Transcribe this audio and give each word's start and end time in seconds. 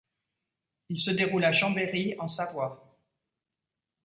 Il 0.89 0.99
se 0.99 1.11
déroule 1.11 1.43
à 1.45 1.53
Chambéry 1.53 2.15
en 2.17 2.27
Savoie. 2.27 2.97